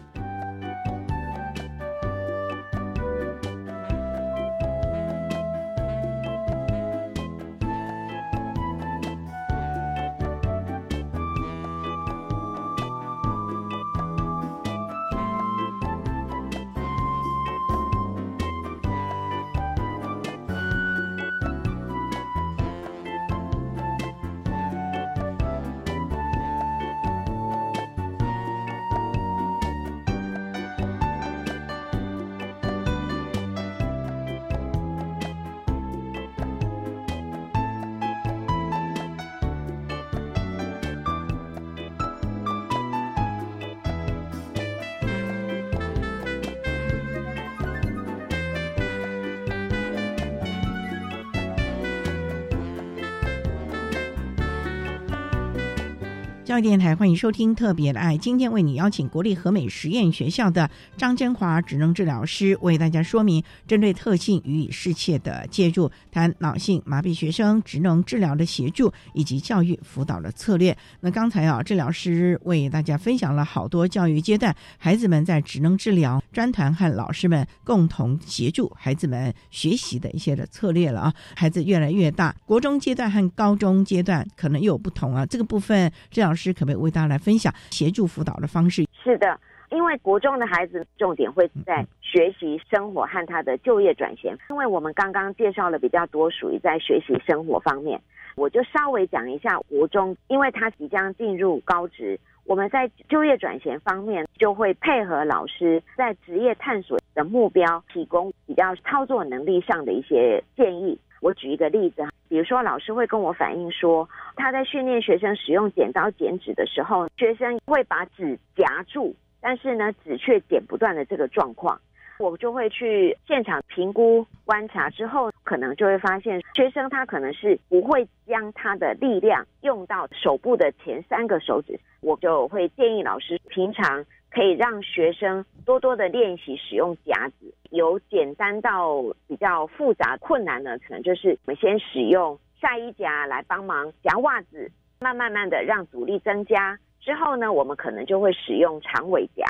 [56.52, 70.76] 教育电台欢迎收听《特别的爱》，今天为你邀请国立和美实验学校的张真华职能治疗师为大家说明针对特性予以适切的介入，谈脑性麻痹学生职能治疗的协助以及教育辅导的策略。
[71.00, 81.14] 那刚才啊，治疗师为大家分享了好多教育阶段孩子们在职能治疗专团和老师们共同协助孩子们学习的一些的策略了啊。
[81.34, 85.24] 孩子越来越大，国中阶段和高中阶段可能又有不同啊。
[85.24, 86.41] 这个部分治疗师。
[86.42, 88.84] 是可不可以为大家来分享协助辅导的方式？
[89.02, 89.38] 是的，
[89.70, 94.36] 因为国中的孩子重点会在学习生活和他的就业转型。
[94.50, 98.00] 因为我们刚刚介绍了比较多属于在学习生活方面，
[98.36, 110.98] 我就稍微讲一下国中，因为他即将进入高职，我们在就业转型方面就会配合老师在职业探索的目标，提供比较操作能力上的一些建议。
[111.22, 121.80] 我举一个例子，比如说老师会跟我反映说，他在训练学生使用剪刀剪纸的时候，学生会把纸夹住，但是呢纸却剪不断的这个状况，
[122.18, 134.04] 我就会去现场评估观察之后，可能就会发现学生他可能是不会将他的力量用到手部的前三个手指，我就会建议老师平常。
[134.34, 144.70] 可以让学生多多的练习使用夹子，由简单到比较复杂困难呢，可能就是我们先使用下衣夹来帮忙夹袜子，
[145.00, 149.44] 慢慢慢的让阻力增加之后呢，我们可能就会使用长尾夹。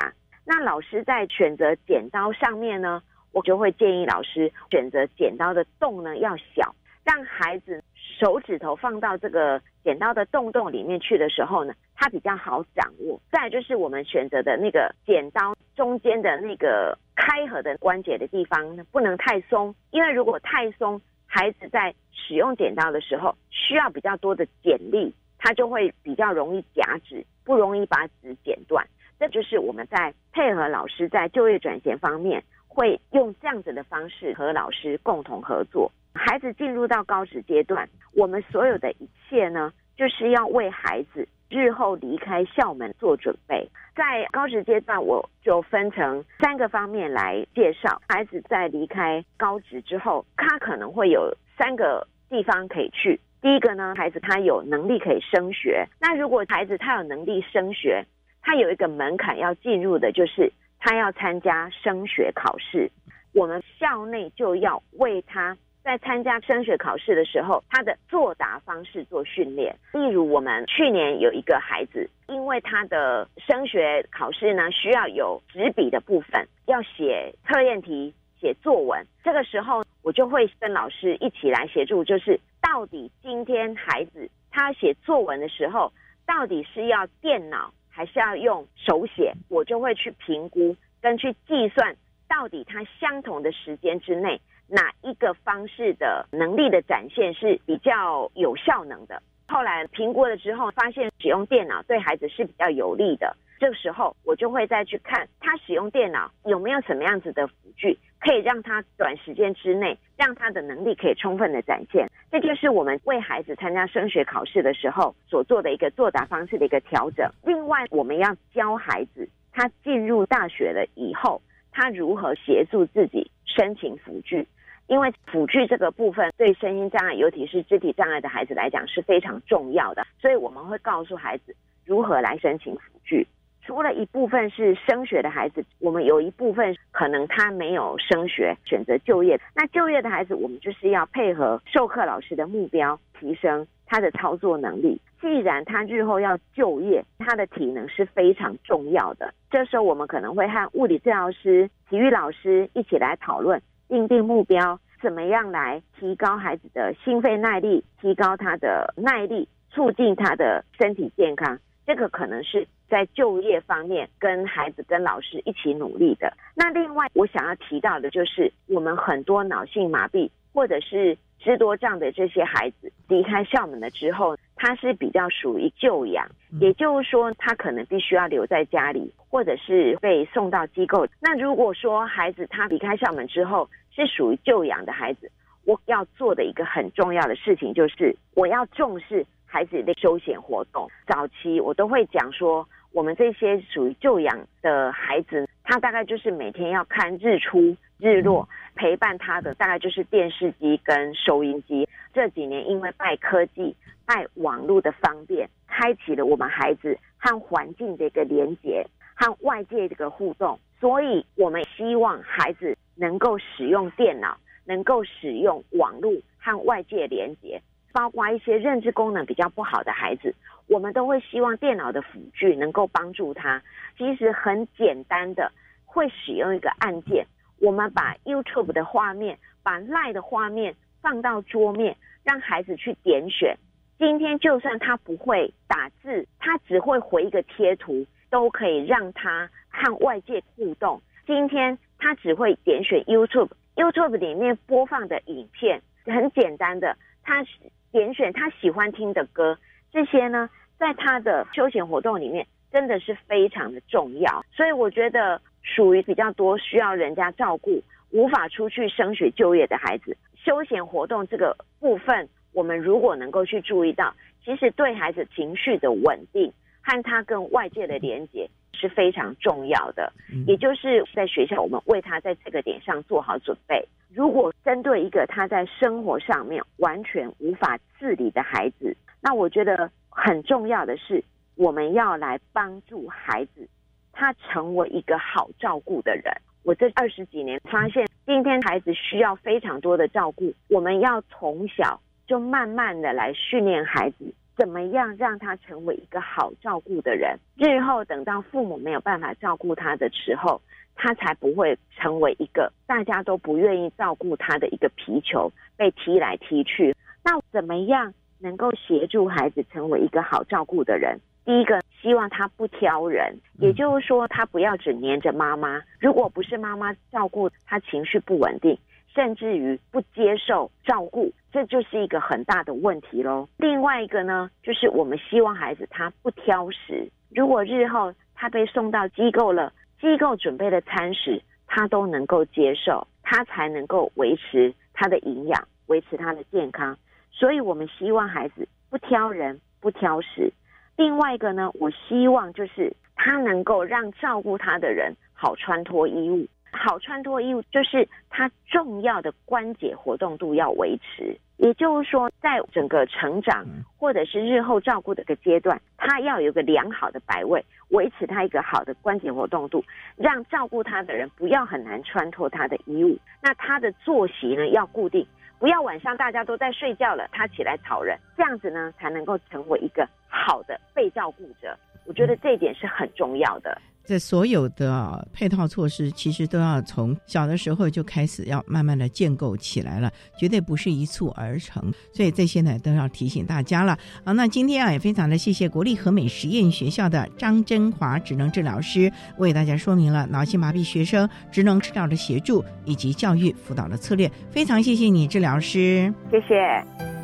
[0.45, 3.01] 那老师在选择剪刀上面呢，
[3.31, 7.83] 我就会建议老师选择剪刀的洞呢要小，让孩子
[8.19, 11.73] 手指头放到这个剪刀的洞洞里面去的时候呢。
[11.95, 28.85] 它比较好掌握，再就是我们选择的那个剪刀中间的那个开合的关节的地方不能太松，因为如果太松，孩子在使用剪刀的时候需要比较多的剪力，他就会比较容易夹纸，不容易把纸剪断。
[29.19, 35.91] 这就是我们在配合老师在就业转型方面，会用这样子的方式和老师共同合作。
[36.13, 43.69] 孩子进入到高职阶段，我们所有的一切呢，就是要为孩子日后离开校门做准备。
[43.95, 48.01] 在高职阶段，我就分成三个方面来介绍。
[48.09, 53.19] 孩子在离开高职之后，他可能会有三个地方可以去。
[53.39, 55.85] 第一个呢，孩子他有能力可以升学。
[56.01, 58.03] 那如果孩子他有能力升学，
[58.41, 62.89] 他有一个门槛要进入的，就是他要参加升学考试。
[63.33, 69.75] 我们校内就要为他在参加升学考试的时候，他的作答方式做训练。
[69.93, 79.05] 例如，我们去年有一个孩子，因为他的升学考试呢需要有纸笔的部分，要写测验题、写作文。
[79.23, 85.91] 这个时候，我就会跟老师一起来协助，就是到底今天孩子他写作文的时候，
[86.25, 87.73] 到底是要电脑。
[87.95, 91.95] 还是要用手写，我就会去评估跟去计算，
[92.27, 99.21] 到底他相同的时间之内，哪一个方式的能力的展现是比较有效能的。
[99.47, 103.35] 后来评估了之后，发现使用电脑对孩子是比较有利的。
[103.59, 112.09] 这个时候，我就会再去看他使用电脑有没有什么样子的辅具，可以让他短时间之内让他的能力可以充分的展现。
[112.31, 117.29] 这就是我们为孩子参加升学考试的时候所做的一个作答方式的一个调整。
[117.45, 121.41] 另外，我们要教孩子他进入大学了以后，
[121.71, 124.47] 他如何协助自己申请辅具，
[124.87, 130.05] 因为辅具这个部分对身心障碍，尤其是肢体障碍的孩子来讲是非常重要的。
[130.19, 133.27] 所以我们会告诉孩子如何来申请辅具。
[133.65, 139.39] 除了一部分是升学的孩子，我们有一部分可能他没有升学，选择就业。
[139.55, 144.99] 那就业的孩子，我们就是要配合授课老师的目标，提升他的操作能力。
[145.21, 149.31] 既然他日后要就业，他的体能是非常重要的。
[149.51, 161.59] 这时候，我们可能会和物理治疗师、体育老师一起来讨论，定定目标，怎么样来提高孩子的心肺耐力，提高他的耐力，促进他的身体健康。
[161.85, 162.67] 这个可能是。
[162.89, 166.31] 在就业方面，跟孩子、跟老师一起努力的。
[166.53, 176.25] 那另外，我想要提到的就是，我们很多脑性麻痹或者是智多障的这些孩子离开校门了之后，他是比较属于就养，
[176.61, 181.05] 也就是说，他可能必须要留在家里，或者是被送到机构。
[181.19, 185.29] 那如果说孩子他离开校门之后是属于就养的孩子，
[185.65, 190.89] 我要做的一个很重要的事情就是，我要重视孩子的休闲活动。
[191.05, 192.65] 早期我都会讲说。
[192.93, 201.89] 我们这些属于就养的孩子，他大概就是每天要看日出日落，陪伴他的大概就是电视机跟收音机。
[202.13, 203.75] 这几年因为拜科技、
[204.05, 208.85] 拜网络的方便，开启了我们孩子和环境的一个连接，
[209.15, 217.59] 和外界这个互动，所以我们希望孩子能够使用电脑，能够使用网络和外界连接。
[217.91, 220.33] 包括一些认知功能比较不好的孩子，
[220.67, 223.61] 我们都会希望电脑的辅具能够帮助他。
[223.97, 225.51] 其实很简单的，
[225.85, 227.25] 会使用一个按键，
[227.59, 233.57] 我们把 YouTube 的画面、把 Line 的画面放到桌面，让孩子去点选。
[233.97, 241.01] 今天就算他不会打字，他只会回一个贴图，都可以让他和外界互动。
[241.27, 247.45] 今天他只会点选 YouTube，YouTube 里面播放的影片很简单的，他。
[247.93, 249.55] 点选他喜欢听的歌，
[249.93, 254.43] 这些呢，在他的休闲活动里面真的是非常的重要。
[254.51, 257.79] 所以我觉得，属于比较多需要人家照顾、
[258.09, 264.11] 无法出去升学就业的孩子，休闲活动这个部分，我们如果能够去注意到，
[264.43, 270.11] 其实对孩子情绪的稳定和他跟外界的连接是非常重要的。
[270.47, 273.87] 也就是在学校，我们为他在这个点上做好准备。
[274.11, 281.23] 如果针对一个他在生活上面完全无法自理的孩子，那我觉得很重要的是，
[281.55, 283.65] 我们要来帮助孩子，
[284.11, 286.25] 他成为一个好照顾的人。
[286.63, 297.39] 我这二十几年发现，今天孩子需要非常多的照顾，我们要从小就慢慢的来训练孩子，怎么样让他成为一个好照顾的人。
[297.55, 300.61] 日后等到父母没有办法照顾他的时候，
[300.95, 306.93] 他才不会成为一个大家都不愿意照顾他的一个皮球，被踢来踢去。
[307.23, 308.13] 那怎么样
[308.43, 311.17] 能够协助孩子成为一个好照顾的人？
[311.45, 315.81] 第一个，希望他不挑人，也就是说，他不要只黏着妈妈。
[315.99, 318.77] 如果不是妈妈照顾，他情绪不稳定，
[319.15, 323.47] 甚至于不接受照顾，这就是一个很大的问题喽。
[323.57, 327.09] 另外一个呢，就是我们希望孩子他不挑食。
[327.33, 336.97] 如果日后他被送到机构了，机构准备的餐食他都能够接受，他才能够维持他的营养，维持他的健康。
[337.33, 340.53] 所以我们希望孩子不挑人，不挑食。
[340.95, 346.47] 另外一个呢，我希望就是他能够让照顾他的人好穿脱衣物。
[346.71, 351.35] 好穿脱衣物就是他重要的关节活动度要维持。
[351.57, 353.63] 也就是说，在整个成长
[353.97, 359.83] 或者是日后照顾的一个阶段，他要有一个良好的摆位，维持他一个好的关节活动度，
[360.17, 363.17] 让照顾他的人不要很难穿脱他的衣物。
[363.41, 365.25] 那他的作息呢要固定。
[365.63, 371.73] 不要晚上大家都在睡觉了，他起来吵人，这样子呢才能够成为一个好的被照顾者。
[372.05, 373.81] 我觉得这一点是很重要的。
[374.05, 381.91] 这所有的配套措施，其实都要从小的时候就开始，要慢慢的建构起来了，绝对不是一蹴而成。
[382.13, 383.97] 所以这些呢，都要提醒大家了。
[384.25, 394.29] 好，那今天啊，也非常的谢谢国立和美实验学校的张真华职能治疗师，为大家说明了脑性麻痹学生职能治疗的协助以及教育辅导的策略。
[394.51, 396.13] 非常谢谢你，治疗师。
[396.29, 397.22] 谢谢。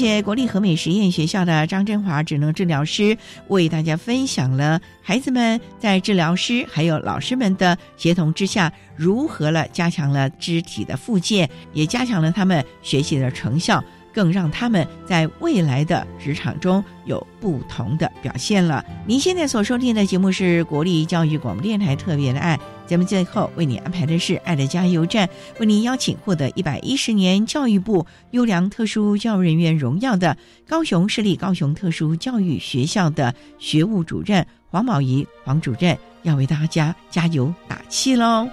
[0.00, 13.84] 谢国立和美实验学校的张振华职能治疗师为大家分享了孩子们在治疗师还有老师们的协同之下，如何了加强了肢体的复健，也加强了他们学习的成效。
[14.12, 18.84] 更让他们在未来的职场中有不同的表现了。
[19.06, 30.36] 您现在所收听的节目是国立教育广播电台特别的爱节目，最后为你安排的是爱的加油站，为您邀请获得一百一十年教育部优良特殊教育人员荣耀的
[30.68, 38.48] 高雄市立高雄特殊教育学校的学务主任黄宝仪黄主任，要为大家加油打气喽。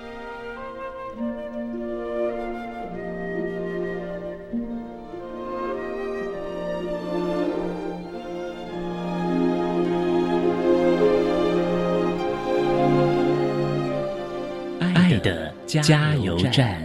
[15.68, 16.82] 加油站。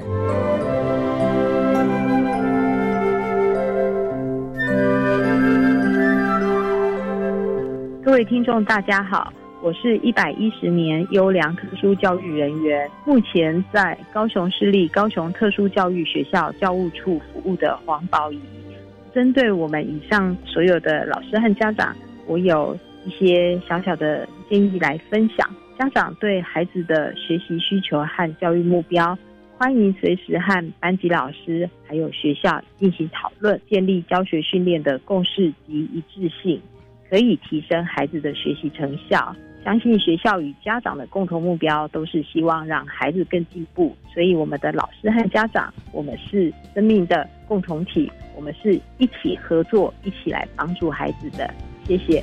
[8.04, 18.40] 各位听众，大家好，我是一百一十年优良特殊教育人员，目前在高雄市立高雄特殊教育学校教务处服务的黄宝仪。
[19.14, 21.94] 针对我们以上所有的老师和家长，
[22.26, 25.48] 我有一些小小的建议来分享。
[25.82, 29.18] 家长对孩子的学习需求和教育目标，
[29.58, 36.62] 欢迎随时和班级老师还有学校进行讨论，建立教学训练的共识及一致性，
[37.10, 39.34] 可以提升孩子的学习成效。
[39.64, 51.52] 相信学校与家长的共同目标都是希望让孩子更进步，所以我们的老师和家长，我们是生命的共同体，我们是一起合作，一起来帮助孩子的。
[51.88, 52.22] 谢谢。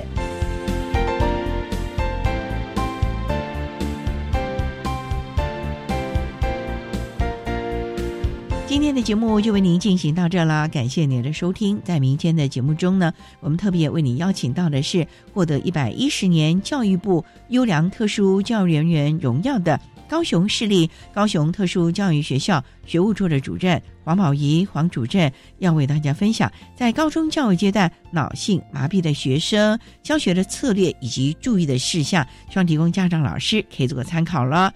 [8.70, 11.82] 今天的节目就为您进行到这了，感谢您的收听。
[11.84, 15.04] 在明天的节目中呢，我们特别为您邀请到的是
[15.34, 34.72] 获得一百一十年教育部优良特殊教育人员荣耀的高雄市立高雄特殊教育学校学务处的主任黄宝仪黄主任，要为大家分享在高中教育阶段脑性麻痹的学生教学的策略以及注意的事项，希望提供家长老师可以做个参考了。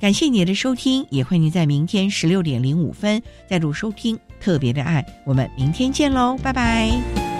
[0.00, 7.37] 感谢你的收听，也欢迎你在明天十六点零五分再度收听《特别的爱》，我们明天见喽，拜拜。